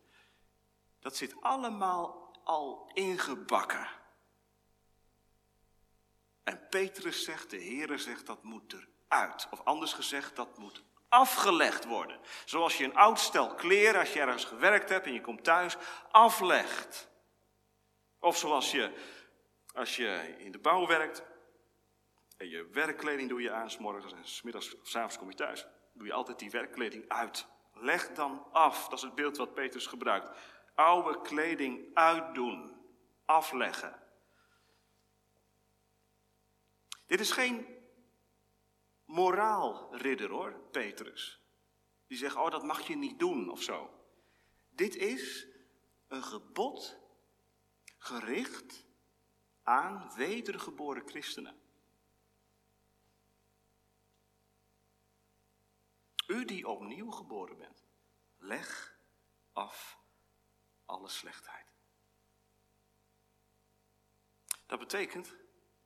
[1.00, 3.88] Dat zit allemaal al ingebakken.
[6.44, 8.74] En Petrus zegt, de Heere zegt, dat moet
[9.08, 9.46] eruit.
[9.50, 12.20] Of anders gezegd, dat moet afgelegd worden.
[12.44, 15.76] Zoals je een oud stel kleren, als je ergens gewerkt hebt en je komt thuis,
[16.10, 17.08] aflegt.
[18.18, 19.16] Of zoals je
[19.78, 21.22] als je in de bouw werkt
[22.36, 25.28] en je werkkleding doe je aan, s morgens en s middags of s avonds kom
[25.28, 27.46] je thuis, doe je altijd die werkkleding uit.
[27.72, 30.30] Leg dan af, dat is het beeld wat Petrus gebruikt.
[30.74, 32.76] Oude kleding uitdoen,
[33.24, 34.02] afleggen.
[37.06, 37.66] Dit is geen
[39.04, 41.40] moraalridder hoor, Petrus.
[42.06, 43.90] Die zegt, oh dat mag je niet doen of zo.
[44.70, 45.46] Dit is
[46.08, 46.98] een gebod
[47.98, 48.87] gericht
[49.68, 51.56] aan wedergeboren christenen.
[56.26, 57.84] U die opnieuw geboren bent,
[58.36, 58.98] leg
[59.52, 59.98] af
[60.84, 61.72] alle slechtheid.
[64.66, 65.36] Dat betekent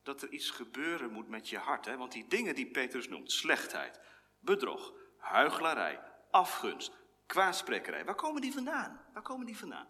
[0.03, 1.85] dat er iets gebeuren moet met je hart.
[1.85, 1.97] Hè?
[1.97, 4.01] Want die dingen die Petrus noemt, slechtheid,
[4.39, 6.93] bedrog, huichelarij, afgunst,
[7.27, 9.05] kwaadsprekerij, waar komen die vandaan?
[9.13, 9.89] Waar komen die vandaan?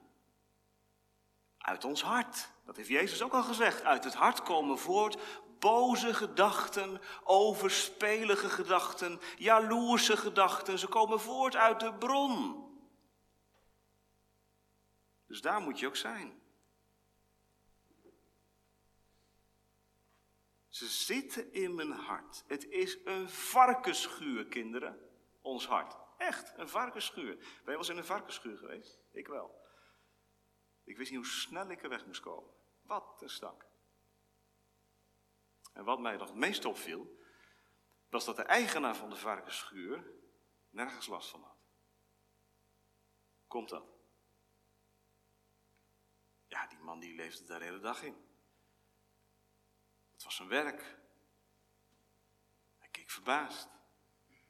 [1.63, 2.49] Uit ons hart.
[2.65, 3.83] Dat heeft Jezus ook al gezegd.
[3.83, 5.19] Uit het hart komen voort
[5.63, 10.79] boze gedachten, overspelige gedachten, jaloerse gedachten.
[10.79, 12.67] Ze komen voort uit de bron.
[15.27, 16.41] Dus daar moet je ook zijn.
[20.69, 22.45] Ze zitten in mijn hart.
[22.47, 24.99] Het is een varkenschuur, kinderen.
[25.41, 25.97] Ons hart.
[26.19, 27.37] Echt, een varkenschuur.
[27.37, 28.99] Ben je wel eens in een varkenschuur geweest?
[29.13, 29.62] Ik wel.
[30.93, 32.51] Ik wist niet hoe snel ik er weg moest komen.
[32.83, 33.67] Wat een stank.
[35.73, 37.19] En wat mij nog het meest opviel,
[38.09, 40.05] was dat de eigenaar van de varkensschuur
[40.71, 41.57] nergens last van had.
[43.47, 43.85] Komt dat?
[46.47, 48.27] Ja, die man die leefde daar de hele dag in.
[50.13, 50.99] Het was zijn werk.
[52.79, 53.69] Hij keek verbaasd.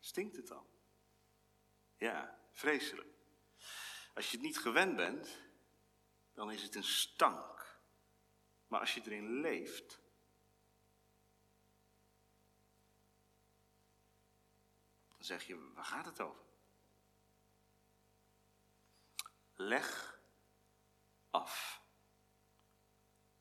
[0.01, 0.67] Stinkt het dan?
[1.97, 3.09] Ja, vreselijk.
[4.15, 5.42] Als je het niet gewend bent,
[6.35, 7.81] dan is het een stank.
[8.69, 10.01] Maar als je erin leeft,
[15.09, 16.43] dan zeg je, waar gaat het over?
[19.55, 20.21] Leg
[21.31, 21.83] af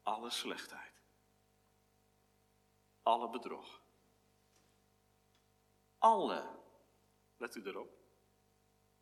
[0.03, 1.01] alle slechtheid,
[3.03, 3.81] alle bedrog,
[5.97, 6.59] alle,
[7.37, 7.97] let u erop,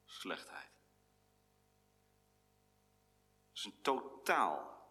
[0.06, 0.79] slechtheid,
[3.60, 4.88] is een totaal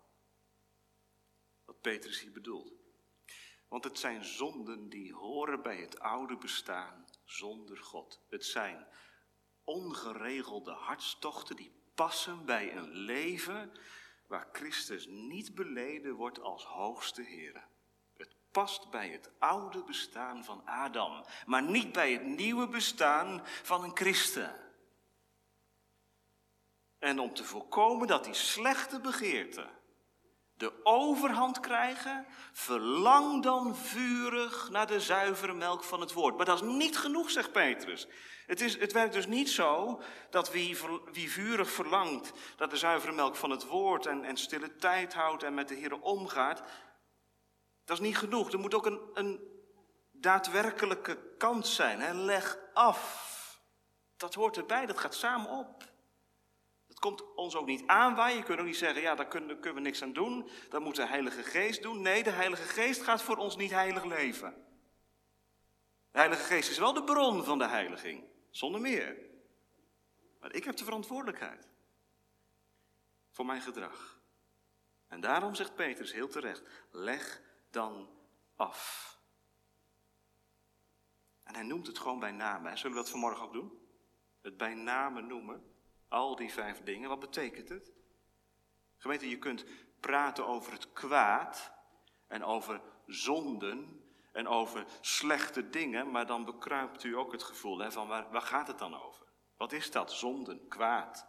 [1.64, 2.72] wat Petrus hier bedoelt.
[3.68, 8.20] Want het zijn zonden die horen bij het oude bestaan zonder God.
[8.28, 8.87] Het zijn
[9.64, 13.72] ongeregelde hartstochten die passen bij een leven
[14.26, 17.66] waar Christus niet beleden wordt als hoogste Heer.
[18.16, 23.85] Het past bij het oude bestaan van Adam, maar niet bij het nieuwe bestaan van
[23.85, 24.67] een christen.
[26.98, 29.70] En om te voorkomen dat die slechte begeerten
[30.58, 36.37] de overhand krijgen, verlang dan vurig naar de zuivere melk van het woord.
[36.37, 38.06] Maar dat is niet genoeg, zegt Petrus.
[38.46, 40.78] Het, is, het werkt dus niet zo dat wie,
[41.12, 45.42] wie vurig verlangt naar de zuivere melk van het woord en, en stille tijd houdt
[45.42, 46.62] en met de Heer omgaat,
[47.84, 48.52] dat is niet genoeg.
[48.52, 49.40] Er moet ook een, een
[50.12, 52.00] daadwerkelijke kans zijn.
[52.00, 52.12] Hè?
[52.12, 53.37] Leg af.
[54.16, 55.88] Dat hoort erbij, dat gaat samen op.
[56.98, 58.37] Het komt ons ook niet aanwaaien.
[58.37, 60.50] Je kunt ook niet zeggen, ja, daar kunnen, kunnen we niks aan doen.
[60.68, 62.02] Dat moet de Heilige Geest doen.
[62.02, 64.66] Nee, de Heilige Geest gaat voor ons niet heilig leven.
[66.11, 69.16] De Heilige Geest is wel de bron van de heiliging, zonder meer.
[70.40, 71.68] Maar ik heb de verantwoordelijkheid
[73.30, 74.20] voor mijn gedrag.
[75.08, 78.11] En daarom zegt Petrus heel terecht, leg dan
[78.56, 79.18] af.
[81.42, 82.78] En hij noemt het gewoon bij namen.
[82.78, 83.88] Zullen we dat vanmorgen ook doen?
[84.42, 85.76] Het bij namen noemen.
[86.09, 87.92] Al die vijf dingen, wat betekent het?
[88.97, 89.64] Gemeente, je kunt
[90.01, 91.73] praten over het kwaad
[92.27, 97.92] en over zonden en over slechte dingen, maar dan bekruipt u ook het gevoel hè,
[97.92, 99.27] van waar, waar gaat het dan over?
[99.57, 101.29] Wat is dat, zonden, kwaad?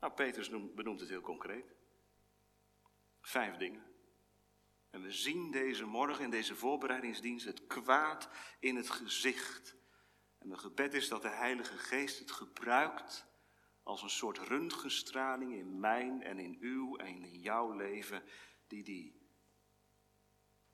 [0.00, 1.74] Nou, Petrus benoemt het heel concreet.
[3.20, 3.84] Vijf dingen.
[4.90, 8.28] En we zien deze morgen in deze voorbereidingsdienst het kwaad
[8.60, 9.76] in het gezicht
[10.44, 13.26] en mijn gebed is dat de Heilige Geest het gebruikt
[13.82, 18.22] als een soort röntgenstraling in mijn en in uw en in jouw leven,
[18.66, 19.20] die die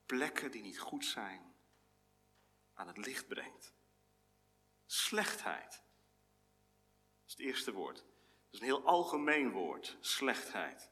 [0.05, 1.53] plekken die niet goed zijn
[2.73, 3.73] aan het licht brengt.
[4.85, 5.71] Slechtheid.
[5.71, 7.95] Dat is het eerste woord.
[7.95, 8.05] Dat
[8.51, 10.89] is een heel algemeen woord, slechtheid.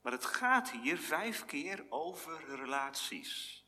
[0.00, 3.59] Maar het gaat hier vijf keer over relaties.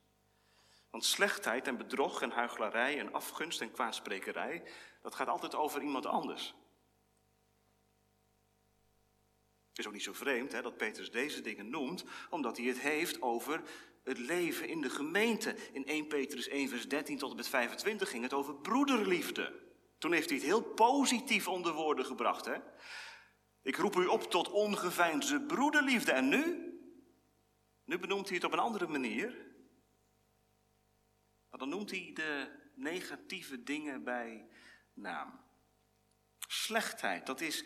[0.93, 4.63] Want slechtheid en bedrog en huichelarij en afgunst en kwaadsprekerij,
[5.03, 6.55] dat gaat altijd over iemand anders.
[9.69, 12.81] Het is ook niet zo vreemd hè, dat Petrus deze dingen noemt, omdat hij het
[12.81, 13.63] heeft over
[14.03, 15.57] het leven in de gemeente.
[15.73, 19.61] In 1 Petrus 1, vers 13 tot en met 25 ging het over broederliefde.
[19.99, 22.45] Toen heeft hij het heel positief onder woorden gebracht.
[22.45, 22.57] Hè?
[23.63, 26.13] Ik roep u op tot ongeveinsde broederliefde.
[26.13, 26.73] En nu?
[27.85, 29.52] Nu benoemt hij het op een andere manier.
[31.53, 34.49] Maar dan noemt hij de negatieve dingen bij
[34.95, 35.41] naam.
[36.39, 37.65] Slechtheid, dat is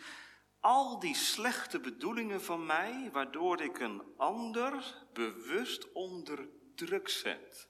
[0.59, 7.69] al die slechte bedoelingen van mij, waardoor ik een ander bewust onder druk zet.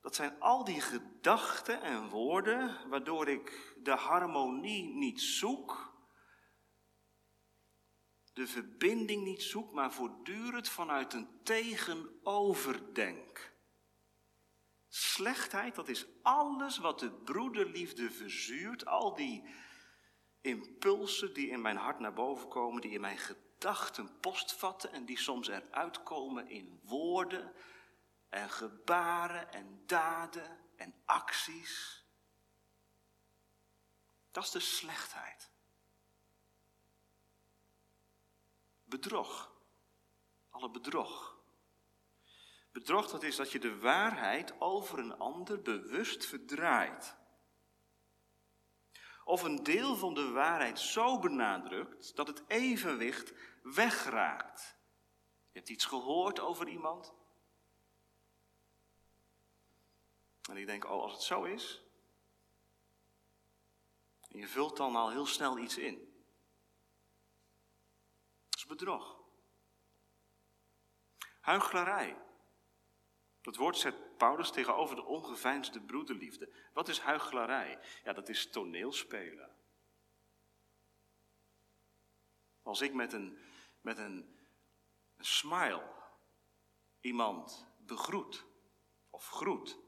[0.00, 5.94] Dat zijn al die gedachten en woorden waardoor ik de harmonie niet zoek,
[8.32, 13.49] de verbinding niet zoek, maar voortdurend vanuit een tegenover denk.
[14.92, 18.86] Slechtheid, dat is alles wat de broederliefde verzuurt.
[18.86, 19.44] Al die
[20.40, 25.18] impulsen die in mijn hart naar boven komen, die in mijn gedachten postvatten en die
[25.18, 27.52] soms eruit komen in woorden
[28.28, 32.04] en gebaren en daden en acties.
[34.30, 35.50] Dat is de slechtheid.
[38.84, 39.52] Bedrog.
[40.50, 41.39] Alle bedrog.
[42.72, 47.18] Bedrog, dat is dat je de waarheid over een ander bewust verdraait.
[49.24, 54.76] Of een deel van de waarheid zo benadrukt dat het evenwicht wegraakt.
[55.52, 57.14] Je hebt iets gehoord over iemand.
[60.50, 61.82] En ik denk, oh, als het zo is.
[64.28, 66.24] En je vult dan al heel snel iets in.
[68.48, 69.18] Dat is bedrog.
[71.40, 72.16] Huichelarij.
[73.40, 76.52] Dat woord zet Paulus tegenover de ongeveinsde broederliefde.
[76.72, 77.78] Wat is huichelarij?
[78.04, 79.56] Ja, dat is toneelspelen.
[82.62, 83.38] Als ik met een,
[83.80, 84.38] met een,
[85.16, 85.92] een smile
[87.00, 88.46] iemand begroet
[89.10, 89.78] of groet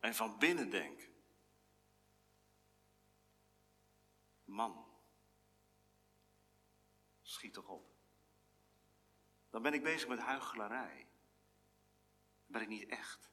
[0.00, 1.10] en van binnen denk,
[4.44, 4.86] man,
[7.22, 7.92] schiet toch op.
[9.50, 11.08] Dan ben ik bezig met huichelarij
[12.54, 13.30] ben ik niet echt.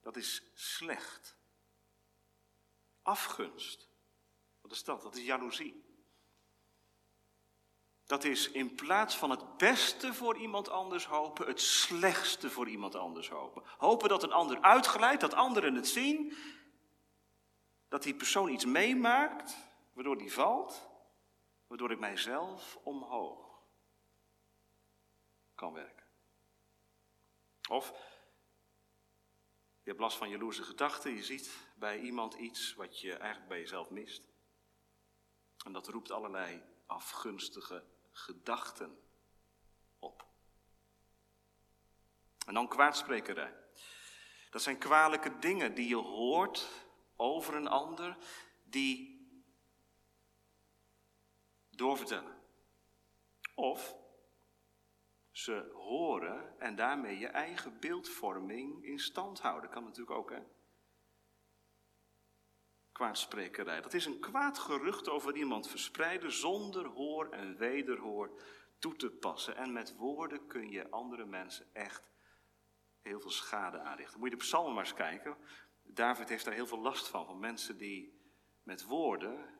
[0.00, 1.36] Dat is slecht.
[3.02, 3.88] Afgunst.
[4.60, 5.02] Wat is dat?
[5.02, 5.84] Dat is jaloezie.
[8.06, 12.94] Dat is in plaats van het beste voor iemand anders hopen, het slechtste voor iemand
[12.94, 13.62] anders hopen.
[13.78, 16.36] Hopen dat een ander uitglijdt, dat anderen het zien,
[17.88, 19.56] dat die persoon iets meemaakt,
[19.92, 20.88] waardoor die valt,
[21.66, 23.62] waardoor ik mijzelf omhoog
[25.54, 25.97] kan werken.
[27.68, 27.92] Of
[29.82, 33.58] je hebt last van jaloerse gedachten, je ziet bij iemand iets wat je eigenlijk bij
[33.58, 34.28] jezelf mist.
[35.64, 38.98] En dat roept allerlei afgunstige gedachten
[39.98, 40.26] op.
[42.46, 43.54] En dan kwaadsprekerij.
[44.50, 46.68] Dat zijn kwalijke dingen die je hoort
[47.16, 48.16] over een ander,
[48.64, 49.16] die
[51.70, 52.36] doorvertellen.
[53.54, 53.97] Of
[55.38, 59.70] ze horen en daarmee je eigen beeldvorming in stand houden.
[59.70, 60.42] Kan natuurlijk ook, hè?
[62.92, 63.80] Kwaadsprekerij.
[63.80, 68.42] Dat is een kwaad gerucht over iemand verspreiden zonder hoor en wederhoor
[68.78, 69.56] toe te passen.
[69.56, 72.10] En met woorden kun je andere mensen echt
[73.02, 74.18] heel veel schade aanrichten.
[74.18, 75.36] Moet je de psalmen maar eens kijken.
[75.82, 78.20] David heeft daar heel veel last van, van mensen die
[78.62, 79.54] met woorden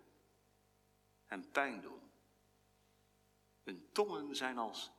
[1.24, 2.10] hem pijn doen.
[3.62, 4.96] Hun tongen zijn als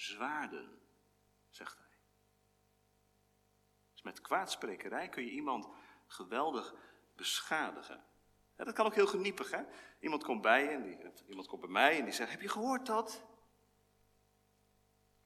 [0.00, 0.80] zwaarden,
[1.48, 1.88] zegt hij.
[3.92, 5.68] Dus met kwaadsprekerij kun je iemand
[6.06, 6.74] geweldig
[7.16, 8.04] beschadigen.
[8.56, 9.62] Dat kan ook heel geniepig, hè?
[9.98, 10.98] Iemand komt bij je en die,
[11.28, 13.24] iemand komt bij mij en die zegt: Heb je gehoord dat?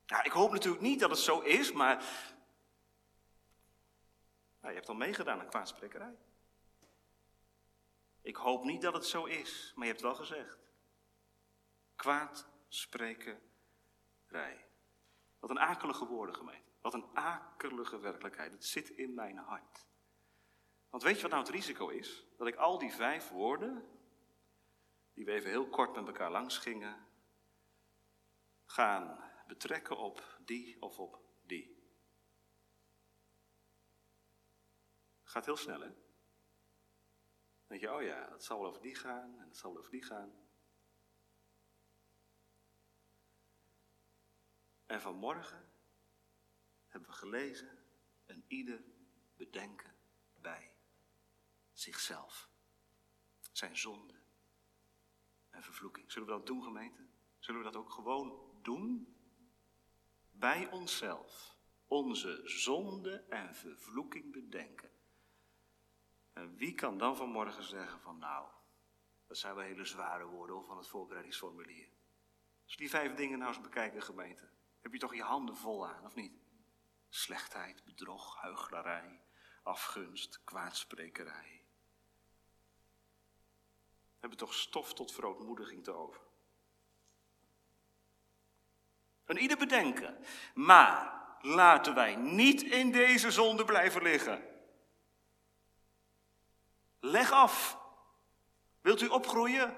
[0.07, 1.97] Ja, ik hoop natuurlijk niet dat het zo is, maar.
[4.61, 6.17] Nou, je hebt al meegedaan aan kwaadsprekerij.
[8.23, 10.59] Ik hoop niet dat het zo is, maar je hebt wel gezegd.
[11.97, 14.64] Kwaadsprekerij.
[15.45, 16.71] Wat een akelige woorden, gemeente.
[16.81, 18.53] Wat een akelige werkelijkheid.
[18.53, 19.87] Het zit in mijn hart.
[20.91, 22.27] Want weet je wat nou het risico is?
[22.37, 23.89] Dat ik al die vijf woorden,
[25.15, 27.07] die we even heel kort met elkaar langs gingen,
[28.65, 31.89] gaan betrekken op die of op die.
[35.23, 35.89] Gaat heel snel, hè?
[35.89, 35.97] Dan
[37.67, 39.93] denk je, oh ja, dat zal wel over die gaan en dat zal wel over
[39.93, 40.44] die gaan.
[44.95, 45.69] En vanmorgen
[46.87, 47.79] hebben we gelezen,
[48.27, 48.85] en ieder
[49.37, 49.95] bedenken
[50.41, 50.73] bij
[51.73, 52.49] zichzelf.
[53.53, 54.15] Zijn zonde
[55.51, 56.13] en vervloeking.
[56.13, 57.07] Zullen we dat doen, gemeente?
[57.39, 59.17] Zullen we dat ook gewoon doen?
[60.31, 61.57] Bij onszelf.
[61.87, 64.91] Onze zonde en vervloeking bedenken.
[66.33, 68.49] En wie kan dan vanmorgen zeggen van nou,
[69.27, 71.89] dat zijn wel hele zware woorden van het voorbereidingsformulier.
[72.65, 74.54] Als we die vijf dingen nou eens bekijken, gemeente
[74.85, 76.33] heb je toch je handen vol aan, of niet?
[77.09, 79.21] Slechtheid, bedrog, huichelarij,
[79.63, 81.65] afgunst, kwaadsprekerij.
[84.07, 86.21] We hebben toch stof tot verootmoediging te over.
[89.25, 90.25] En ieder bedenken.
[90.55, 94.45] Maar laten wij niet in deze zonde blijven liggen.
[97.01, 97.79] Leg af.
[98.81, 99.77] Wilt u opgroeien?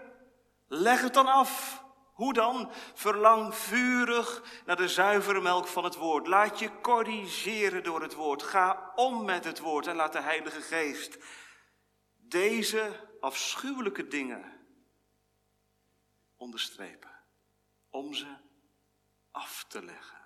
[0.66, 1.84] Leg het dan af.
[2.16, 2.70] Hoe dan?
[2.94, 6.26] Verlang vurig naar de zuivere melk van het woord.
[6.26, 8.42] Laat je corrigeren door het woord.
[8.42, 11.18] Ga om met het woord en laat de Heilige Geest
[12.16, 14.66] deze afschuwelijke dingen
[16.36, 17.10] onderstrepen.
[17.90, 18.36] Om ze
[19.30, 20.20] af te leggen.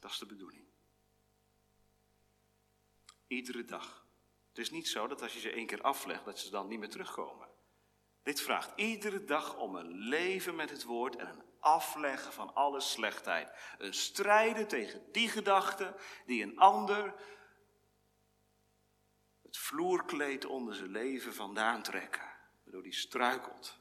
[0.00, 0.66] Dat is de bedoeling.
[3.26, 4.06] Iedere dag.
[4.48, 6.78] Het is niet zo dat als je ze één keer aflegt, dat ze dan niet
[6.78, 7.54] meer terugkomen.
[8.26, 12.80] Dit vraagt iedere dag om een leven met het woord en een afleggen van alle
[12.80, 13.52] slechtheid.
[13.78, 17.14] Een strijden tegen die gedachten die een ander
[19.42, 23.78] het vloerkleed onder zijn leven vandaan trekken, waardoor die struikelt.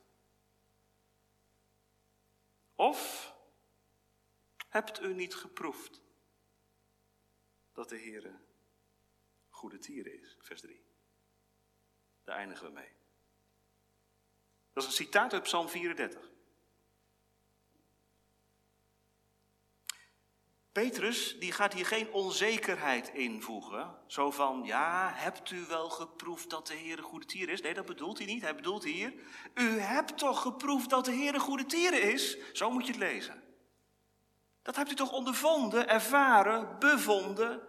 [2.75, 3.33] Of
[4.69, 6.01] hebt u niet geproefd
[7.73, 8.39] dat de Heer
[9.49, 10.37] goede tieren is?
[10.39, 10.85] Vers 3.
[12.23, 12.94] Daar eindigen we mee.
[14.75, 16.29] Dat is een citaat uit Psalm 34.
[20.71, 23.95] Petrus die gaat hier geen onzekerheid invoegen.
[24.07, 27.61] Zo van, ja, hebt u wel geproefd dat de Heer goede tier is?
[27.61, 28.41] Nee, dat bedoelt hij niet.
[28.41, 29.13] Hij bedoelt hier,
[29.53, 32.37] u hebt toch geproefd dat de Heer goede tier is?
[32.53, 33.43] Zo moet je het lezen.
[34.61, 37.61] Dat hebt u toch ondervonden, ervaren, bevonden?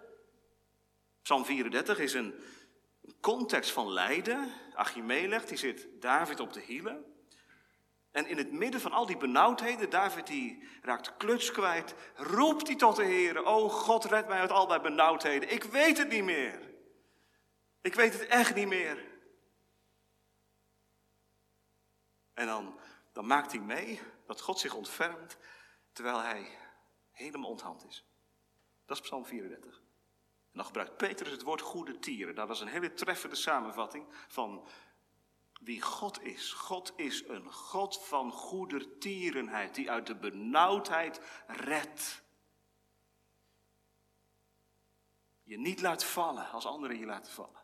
[1.23, 2.35] Psalm 34 is een
[3.21, 4.53] context van lijden.
[4.75, 7.05] Achimelech, die zit David op de hielen.
[8.11, 12.77] En in het midden van al die benauwdheden, David die raakt kluts kwijt, roept hij
[12.77, 15.51] tot de Heer, o God, red mij uit al die benauwdheden.
[15.51, 16.75] Ik weet het niet meer.
[17.81, 19.05] Ik weet het echt niet meer.
[22.35, 22.79] En dan,
[23.13, 25.37] dan maakt hij mee dat God zich ontfermt
[25.93, 26.59] terwijl hij
[27.11, 28.05] helemaal onthand is.
[28.87, 29.83] Dat is Psalm 34.
[30.57, 32.35] En dan gebruikt Petrus het woord goede tieren.
[32.35, 34.67] Dat is een hele treffende samenvatting van
[35.61, 36.53] wie God is.
[36.53, 42.23] God is een God van goedertierenheid, die uit de benauwdheid redt.
[45.43, 47.63] Je niet laat vallen als anderen je laten vallen.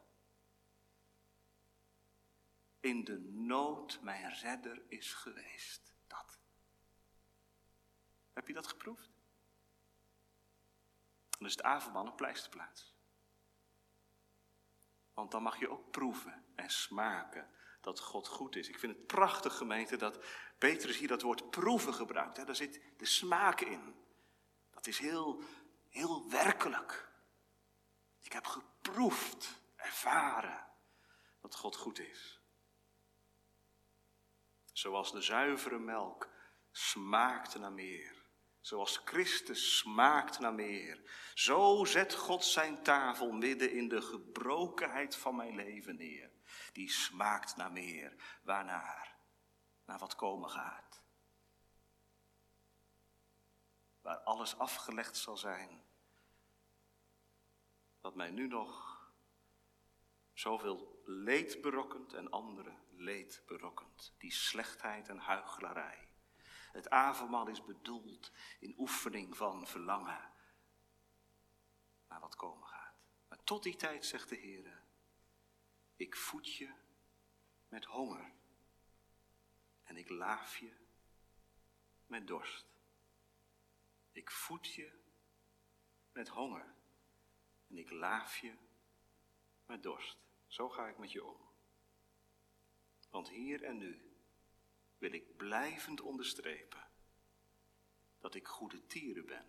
[2.80, 5.94] In de nood mijn redder is geweest.
[6.06, 6.38] Dat.
[8.32, 9.21] Heb je dat geproefd?
[11.42, 12.94] Dan is het avondmaal een pleisterplaats.
[15.14, 17.48] Want dan mag je ook proeven en smaken
[17.80, 18.68] dat God goed is.
[18.68, 20.24] Ik vind het prachtig, gemeente, dat
[20.58, 22.46] Petrus hier dat woord proeven gebruikt.
[22.46, 23.94] Daar zit de smaak in.
[24.70, 25.42] Dat is heel,
[25.88, 27.08] heel werkelijk.
[28.20, 30.66] Ik heb geproefd, ervaren
[31.40, 32.40] dat God goed is.
[34.72, 36.28] Zoals de zuivere melk
[36.70, 38.21] smaakt naar meer.
[38.62, 41.02] Zoals Christus smaakt naar meer.
[41.34, 46.30] Zo zet God zijn tafel midden in de gebrokenheid van mijn leven neer.
[46.72, 48.40] Die smaakt naar meer.
[48.42, 49.16] Waarnaar?
[49.84, 51.02] Naar wat komen gaat.
[54.00, 55.82] Waar alles afgelegd zal zijn.
[58.00, 59.00] Wat mij nu nog
[60.32, 64.14] zoveel leed berokkent en anderen leed berokkent.
[64.18, 66.11] Die slechtheid en huichelarij.
[66.72, 70.32] Het avondmaal is bedoeld in oefening van verlangen
[72.08, 72.94] naar wat komen gaat.
[73.28, 74.82] Maar tot die tijd zegt de Heer,
[75.96, 76.72] ik voed je
[77.68, 78.32] met honger
[79.82, 80.76] en ik laaf je
[82.06, 82.66] met dorst.
[84.12, 84.92] Ik voed je
[86.12, 86.74] met honger
[87.68, 88.56] en ik laaf je
[89.66, 90.18] met dorst.
[90.46, 91.50] Zo ga ik met je om.
[93.10, 94.11] Want hier en nu
[95.02, 96.88] wil ik blijvend onderstrepen
[98.18, 99.46] dat ik goede tieren ben.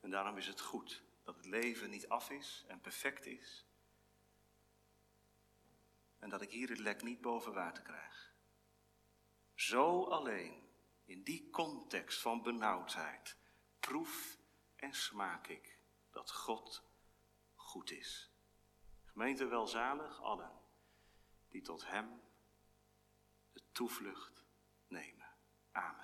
[0.00, 3.66] En daarom is het goed dat het leven niet af is en perfect is.
[6.18, 8.34] En dat ik hier het lek niet boven water krijg.
[9.54, 10.68] Zo alleen,
[11.04, 13.36] in die context van benauwdheid,
[13.80, 14.38] proef
[14.76, 15.78] en smaak ik
[16.10, 16.82] dat God
[17.54, 18.30] goed is.
[19.04, 20.60] Gemeente welzalig allen
[21.48, 22.23] die tot Hem
[23.74, 24.44] toevlucht
[24.88, 25.26] nemen.
[25.72, 26.03] Amen.